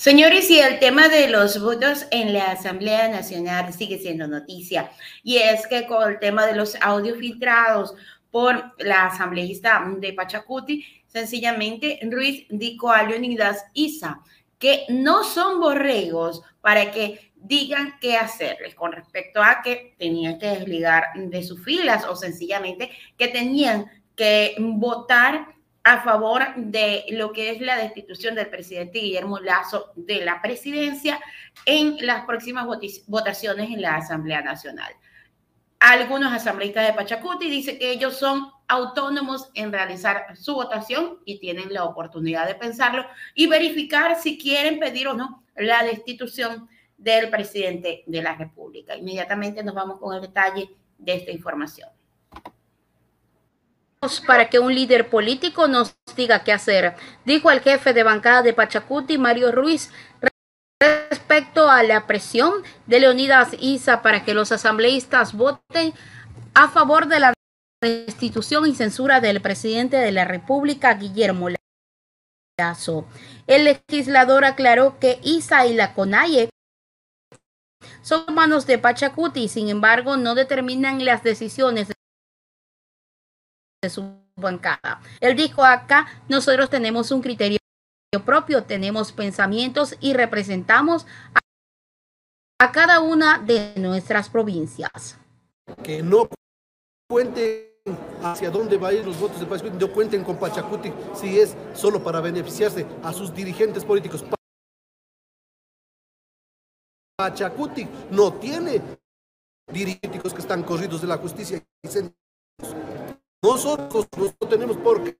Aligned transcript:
Señores, 0.00 0.48
y 0.48 0.58
el 0.58 0.78
tema 0.78 1.08
de 1.08 1.28
los 1.28 1.60
votos 1.60 2.06
en 2.10 2.32
la 2.32 2.52
Asamblea 2.52 3.08
Nacional 3.08 3.70
sigue 3.74 3.98
siendo 3.98 4.26
noticia. 4.26 4.90
Y 5.22 5.36
es 5.36 5.66
que 5.66 5.84
con 5.86 6.10
el 6.10 6.18
tema 6.18 6.46
de 6.46 6.56
los 6.56 6.74
audios 6.80 7.18
filtrados 7.18 7.92
por 8.30 8.72
la 8.78 9.08
asambleísta 9.08 9.84
de 9.98 10.14
Pachacuti, 10.14 10.86
sencillamente 11.06 12.00
Ruiz 12.10 12.46
dijo 12.48 12.90
a 12.90 13.02
Leonidas 13.02 13.62
Isa 13.74 14.22
que 14.58 14.86
no 14.88 15.22
son 15.22 15.60
borregos 15.60 16.40
para 16.62 16.90
que 16.92 17.32
digan 17.34 17.98
qué 18.00 18.16
hacerles 18.16 18.74
con 18.74 18.92
respecto 18.92 19.42
a 19.42 19.60
que 19.62 19.96
tenían 19.98 20.38
que 20.38 20.46
desligar 20.46 21.08
de 21.14 21.42
sus 21.42 21.62
filas 21.62 22.06
o 22.06 22.16
sencillamente 22.16 22.90
que 23.18 23.28
tenían 23.28 23.84
que 24.16 24.54
votar 24.58 25.59
a 25.82 26.02
favor 26.02 26.42
de 26.56 27.04
lo 27.10 27.32
que 27.32 27.50
es 27.50 27.60
la 27.60 27.76
destitución 27.76 28.34
del 28.34 28.50
presidente 28.50 28.98
Guillermo 28.98 29.38
Lazo 29.40 29.92
de 29.96 30.24
la 30.24 30.42
presidencia 30.42 31.18
en 31.64 31.96
las 32.06 32.24
próximas 32.26 32.66
votaciones 33.06 33.70
en 33.70 33.80
la 33.80 33.96
Asamblea 33.96 34.42
Nacional. 34.42 34.92
Algunos 35.78 36.32
asambleístas 36.32 36.86
de 36.86 36.92
Pachacuti 36.92 37.48
dicen 37.48 37.78
que 37.78 37.90
ellos 37.90 38.18
son 38.18 38.50
autónomos 38.68 39.50
en 39.54 39.72
realizar 39.72 40.36
su 40.36 40.54
votación 40.54 41.20
y 41.24 41.38
tienen 41.38 41.72
la 41.72 41.84
oportunidad 41.84 42.46
de 42.46 42.54
pensarlo 42.54 43.06
y 43.34 43.46
verificar 43.46 44.20
si 44.20 44.36
quieren 44.36 44.78
pedir 44.78 45.08
o 45.08 45.14
no 45.14 45.42
la 45.56 45.82
destitución 45.82 46.68
del 46.98 47.30
presidente 47.30 48.04
de 48.06 48.22
la 48.22 48.34
República. 48.34 48.94
Inmediatamente 48.94 49.62
nos 49.62 49.74
vamos 49.74 49.98
con 49.98 50.14
el 50.14 50.20
detalle 50.20 50.68
de 50.98 51.14
esta 51.14 51.30
información 51.30 51.88
para 54.26 54.48
que 54.48 54.58
un 54.58 54.74
líder 54.74 55.10
político 55.10 55.68
nos 55.68 55.94
diga 56.16 56.42
qué 56.42 56.52
hacer, 56.52 56.94
dijo 57.26 57.50
el 57.50 57.60
jefe 57.60 57.92
de 57.92 58.02
bancada 58.02 58.40
de 58.40 58.54
Pachacuti, 58.54 59.18
Mario 59.18 59.52
Ruiz, 59.52 59.90
respecto 60.80 61.70
a 61.70 61.82
la 61.82 62.06
presión 62.06 62.62
de 62.86 63.00
Leonidas 63.00 63.50
Isa 63.60 64.00
para 64.00 64.24
que 64.24 64.32
los 64.32 64.52
asambleístas 64.52 65.34
voten 65.34 65.92
a 66.54 66.68
favor 66.68 67.08
de 67.08 67.20
la 67.20 67.34
destitución 67.82 68.66
y 68.66 68.74
censura 68.74 69.20
del 69.20 69.42
presidente 69.42 69.98
de 69.98 70.12
la 70.12 70.24
República, 70.24 70.94
Guillermo 70.94 71.48
Lazo. 72.58 73.06
El 73.46 73.64
legislador 73.64 74.46
aclaró 74.46 74.98
que 74.98 75.20
Isa 75.22 75.66
y 75.66 75.74
la 75.74 75.92
CONAIE 75.92 76.48
son 78.00 78.24
manos 78.32 78.66
de 78.66 78.78
Pachacuti, 78.78 79.48
sin 79.48 79.68
embargo, 79.68 80.16
no 80.16 80.34
determinan 80.34 81.04
las 81.04 81.22
decisiones 81.22 81.92
de 83.82 83.88
su 83.88 84.14
bancada. 84.36 85.00
Él 85.20 85.36
dijo 85.36 85.64
acá, 85.64 86.06
nosotros 86.28 86.68
tenemos 86.68 87.10
un 87.10 87.22
criterio 87.22 87.58
propio, 88.24 88.64
tenemos 88.64 89.12
pensamientos 89.12 89.96
y 90.00 90.12
representamos 90.12 91.06
a, 92.58 92.72
cada 92.72 93.00
una 93.00 93.38
de 93.38 93.72
nuestras 93.76 94.28
provincias. 94.28 95.16
Que 95.82 96.02
no 96.02 96.28
cuenten 97.08 97.70
hacia 98.22 98.50
dónde 98.50 98.76
van 98.76 98.90
a 98.90 98.98
ir 98.98 99.06
los 99.06 99.18
votos 99.18 99.40
de 99.40 99.46
Pachacuti, 99.46 99.78
no 99.78 99.92
cuenten 99.92 100.24
con 100.24 100.38
Pachacuti 100.38 100.92
si 101.14 101.38
es 101.38 101.56
solo 101.74 102.02
para 102.02 102.20
beneficiarse 102.20 102.86
a 103.02 103.12
sus 103.12 103.34
dirigentes 103.34 103.84
políticos. 103.84 104.24
Pachacuti 107.16 107.88
no 108.10 108.34
tiene 108.34 108.82
dirigentes 109.72 110.34
que 110.34 110.40
están 110.40 110.62
corridos 110.62 111.00
de 111.00 111.08
la 111.08 111.16
justicia 111.16 111.62
y 111.82 111.88
nosotros 113.42 114.08
no 114.40 114.48
tenemos 114.48 114.76
por 114.76 115.02
qué 115.02 115.18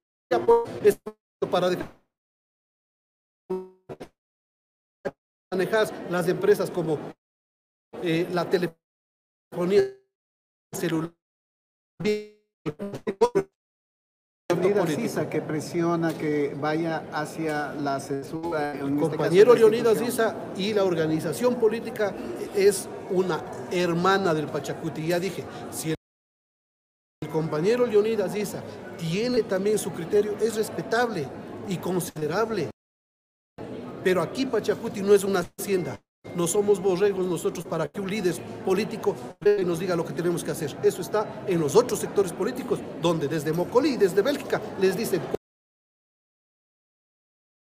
para 1.51 1.71
manejar 5.51 6.11
las 6.11 6.29
empresas 6.29 6.71
como 6.71 6.99
eh, 8.03 8.29
la 8.33 8.49
telefonía 8.49 9.83
celular. 10.73 11.13
Leonidas 14.61 15.27
que 15.29 15.41
presiona 15.41 16.13
que 16.13 16.55
vaya 16.55 17.05
hacia 17.13 17.73
la 17.75 17.99
censura. 17.99 18.73
El 18.73 18.89
este 18.89 19.01
compañero 19.01 19.55
Leonidas 19.55 19.99
Sisa 19.99 20.37
y 20.57 20.75
la 20.75 20.85
organización 20.85 21.59
política 21.59 22.15
es 22.55 22.89
una 23.11 23.43
hermana 23.71 24.35
del 24.35 24.47
Pachacuti. 24.47 25.07
Ya 25.07 25.19
dije, 25.19 25.45
si 25.71 25.95
compañero 27.31 27.87
Leonidas 27.87 28.37
Isa 28.37 28.63
tiene 28.99 29.43
también 29.45 29.79
su 29.79 29.91
criterio, 29.91 30.37
es 30.41 30.57
respetable 30.57 31.27
y 31.69 31.79
considerable. 31.79 32.71
Pero 34.05 34.23
aquí 34.23 34.47
Pachacuti 34.47 35.03
no 35.03 35.15
es 35.15 35.25
una 35.25 35.47
hacienda. 35.59 36.01
No 36.37 36.47
somos 36.47 36.81
borregos 36.81 37.27
nosotros 37.27 37.65
para 37.65 37.89
que 37.89 38.01
un 38.01 38.11
líder 38.11 38.35
político 38.65 39.17
nos 39.65 39.79
diga 39.79 39.97
lo 39.97 40.05
que 40.05 40.13
tenemos 40.13 40.45
que 40.45 40.51
hacer. 40.51 40.77
Eso 40.83 41.01
está 41.01 41.45
en 41.47 41.59
los 41.59 41.75
otros 41.75 41.99
sectores 41.99 42.33
políticos, 42.33 42.79
donde 43.01 43.27
desde 43.27 43.53
Mocolí 43.53 43.95
y 43.95 43.97
desde 43.97 44.21
Bélgica 44.21 44.61
les 44.81 44.97
dicen 44.97 45.21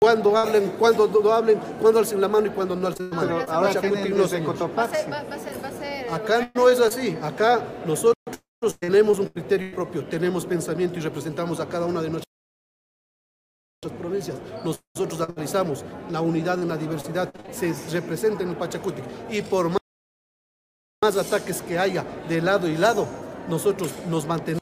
cuando 0.03 0.35
hablen, 0.35 0.75
cuando 0.77 1.07
no 1.07 1.31
hablen, 1.31 1.57
cuando 1.81 1.99
alcen 1.99 2.19
la 2.19 2.27
mano 2.27 2.47
y 2.47 2.49
cuando 2.49 2.75
no 2.75 2.87
alcen 2.87 3.09
la 3.09 3.15
mano. 3.15 3.39
Acá 6.11 6.51
no 6.53 6.69
es 6.69 6.81
así. 6.81 7.17
Acá 7.21 7.61
nosotros 7.85 8.13
tenemos 8.71 9.19
un 9.19 9.27
criterio 9.27 9.75
propio, 9.75 10.05
tenemos 10.05 10.45
pensamiento 10.45 10.97
y 10.97 11.01
representamos 11.01 11.59
a 11.59 11.67
cada 11.67 11.85
una 11.85 12.01
de 12.01 12.09
nuestras 12.09 12.27
provincias. 13.99 14.37
Nosotros 14.63 15.19
analizamos 15.21 15.83
la 16.09 16.21
unidad 16.21 16.61
en 16.61 16.69
la 16.69 16.77
diversidad, 16.77 17.33
se 17.51 17.73
representa 17.91 18.43
en 18.43 18.49
el 18.49 18.55
Pachacuti. 18.55 19.01
Y 19.29 19.41
por 19.41 19.69
más, 19.69 19.79
más 21.01 21.17
ataques 21.17 21.61
que 21.61 21.77
haya 21.77 22.05
de 22.29 22.41
lado 22.41 22.67
y 22.67 22.77
lado, 22.77 23.05
nosotros 23.49 23.91
nos 24.09 24.25
mantenemos 24.25 24.61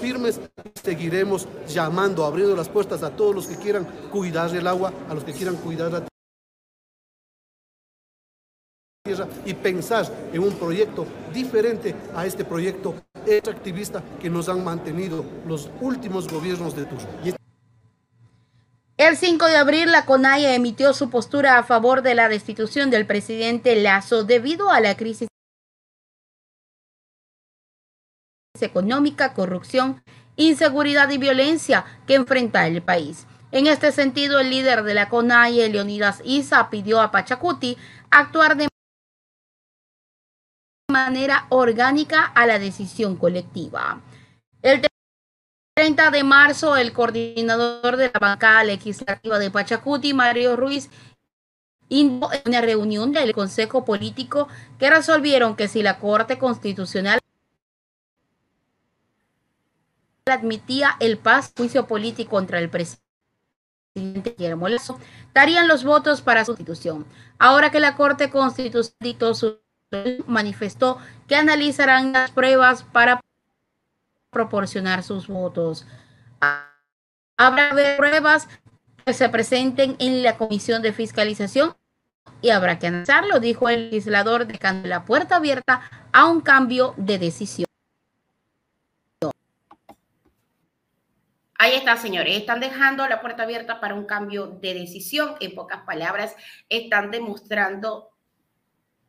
firmes, 0.00 0.40
seguiremos 0.82 1.46
llamando, 1.68 2.24
abriendo 2.24 2.56
las 2.56 2.68
puertas 2.68 3.02
a 3.02 3.14
todos 3.14 3.34
los 3.34 3.46
que 3.46 3.56
quieran 3.56 3.84
cuidar 4.10 4.54
el 4.54 4.66
agua, 4.66 4.92
a 5.08 5.14
los 5.14 5.22
que 5.22 5.32
quieran 5.32 5.56
cuidar 5.56 5.92
la 5.92 6.08
y 9.44 9.54
pensar 9.54 10.06
en 10.32 10.42
un 10.42 10.52
proyecto 10.52 11.06
diferente 11.32 11.94
a 12.14 12.26
este 12.26 12.44
proyecto 12.44 12.94
extractivista 13.26 14.02
que 14.20 14.30
nos 14.30 14.48
han 14.48 14.64
mantenido 14.64 15.24
los 15.46 15.70
últimos 15.80 16.28
gobiernos 16.28 16.74
de 16.74 16.84
Turco. 16.84 17.06
El 18.96 19.16
5 19.16 19.46
de 19.46 19.56
abril, 19.56 19.92
la 19.92 20.04
CONAIE 20.06 20.54
emitió 20.54 20.92
su 20.92 21.08
postura 21.08 21.56
a 21.56 21.62
favor 21.62 22.02
de 22.02 22.16
la 22.16 22.28
destitución 22.28 22.90
del 22.90 23.06
presidente 23.06 23.76
Lazo 23.76 24.24
debido 24.24 24.70
a 24.70 24.80
la 24.80 24.96
crisis 24.96 25.28
económica, 28.60 29.34
corrupción, 29.34 30.02
inseguridad 30.36 31.10
y 31.10 31.18
violencia 31.18 31.84
que 32.06 32.14
enfrenta 32.14 32.66
el 32.66 32.82
país. 32.82 33.26
En 33.50 33.66
este 33.66 33.92
sentido, 33.92 34.40
el 34.40 34.50
líder 34.50 34.82
de 34.82 34.94
la 34.94 35.08
CONAIE, 35.08 35.68
Leonidas 35.68 36.20
Isa, 36.24 36.68
pidió 36.68 37.00
a 37.00 37.10
Pachacuti 37.10 37.78
actuar 38.10 38.56
de 38.56 38.67
manera 41.04 41.46
orgánica 41.50 42.24
a 42.24 42.46
la 42.46 42.58
decisión 42.58 43.16
colectiva. 43.16 44.00
El 44.62 44.82
30 45.74 46.10
de 46.10 46.24
marzo, 46.24 46.76
el 46.76 46.92
coordinador 46.92 47.96
de 47.96 48.10
la 48.12 48.18
bancada 48.18 48.64
legislativa 48.64 49.38
de 49.38 49.50
Pachacuti, 49.50 50.12
Mario 50.12 50.56
Ruiz, 50.56 50.90
en 51.90 52.20
una 52.46 52.60
reunión 52.60 53.12
del 53.12 53.32
Consejo 53.32 53.84
Político 53.84 54.48
que 54.78 54.90
resolvieron 54.90 55.56
que 55.56 55.68
si 55.68 55.82
la 55.82 55.98
Corte 55.98 56.38
Constitucional 56.38 57.20
admitía 60.26 60.96
el 61.00 61.16
paz 61.16 61.52
juicio 61.56 61.86
político 61.86 62.30
contra 62.30 62.58
el 62.58 62.68
presidente 62.68 63.00
Guillermo 64.36 64.68
Lazo, 64.68 64.98
darían 65.32 65.68
los 65.68 65.84
votos 65.84 66.20
para 66.20 66.44
su 66.44 66.52
sustitución. 66.52 67.06
Ahora 67.38 67.70
que 67.70 67.80
la 67.80 67.96
Corte 67.96 68.30
Constitucional 68.30 69.34
su 69.34 69.58
manifestó 70.26 70.98
que 71.26 71.36
analizarán 71.36 72.12
las 72.12 72.30
pruebas 72.30 72.82
para 72.82 73.20
proporcionar 74.30 75.02
sus 75.02 75.26
votos. 75.26 75.86
Habrá 77.36 77.70
pruebas 77.96 78.48
que 79.04 79.14
se 79.14 79.28
presenten 79.28 79.96
en 79.98 80.22
la 80.22 80.36
comisión 80.36 80.82
de 80.82 80.92
fiscalización 80.92 81.74
y 82.42 82.50
habrá 82.50 82.78
que 82.78 82.88
analizarlo, 82.88 83.40
dijo 83.40 83.68
el 83.68 83.90
legislador, 83.90 84.46
dejando 84.46 84.88
la 84.88 85.04
puerta 85.04 85.36
abierta 85.36 85.82
a 86.12 86.26
un 86.26 86.40
cambio 86.40 86.94
de 86.96 87.18
decisión. 87.18 87.66
Ahí 91.60 91.74
está, 91.74 91.96
señores. 91.96 92.36
Están 92.36 92.60
dejando 92.60 93.08
la 93.08 93.20
puerta 93.20 93.42
abierta 93.42 93.80
para 93.80 93.94
un 93.94 94.04
cambio 94.04 94.46
de 94.46 94.74
decisión. 94.74 95.34
En 95.40 95.56
pocas 95.56 95.82
palabras, 95.82 96.36
están 96.68 97.10
demostrando 97.10 98.10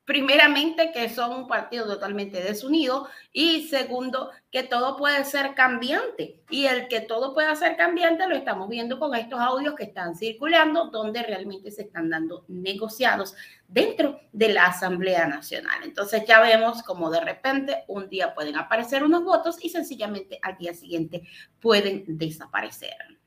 primeramente, 0.09 0.91
que 0.91 1.07
son 1.07 1.33
un 1.33 1.47
partido 1.47 1.85
totalmente 1.85 2.41
desunido 2.41 3.07
y 3.31 3.67
segundo, 3.67 4.31
que 4.49 4.63
todo 4.63 4.97
puede 4.97 5.23
ser 5.23 5.53
cambiante. 5.53 6.41
Y 6.49 6.65
el 6.65 6.87
que 6.87 7.01
todo 7.01 7.35
pueda 7.35 7.55
ser 7.55 7.77
cambiante 7.77 8.27
lo 8.27 8.35
estamos 8.35 8.69
viendo 8.69 8.97
con 8.97 9.13
estos 9.13 9.39
audios 9.39 9.75
que 9.75 9.83
están 9.83 10.15
circulando, 10.15 10.85
donde 10.85 11.21
realmente 11.21 11.69
se 11.69 11.83
están 11.83 12.09
dando 12.09 12.43
negociados 12.47 13.35
dentro 13.67 14.19
de 14.31 14.51
la 14.51 14.65
Asamblea 14.65 15.27
Nacional. 15.27 15.81
Entonces 15.83 16.23
ya 16.27 16.41
vemos 16.41 16.81
como 16.81 17.11
de 17.11 17.21
repente 17.21 17.83
un 17.87 18.09
día 18.09 18.33
pueden 18.33 18.55
aparecer 18.55 19.03
unos 19.03 19.23
votos 19.23 19.63
y 19.63 19.69
sencillamente 19.69 20.39
al 20.41 20.57
día 20.57 20.73
siguiente 20.73 21.21
pueden 21.59 22.03
desaparecer. 22.07 23.18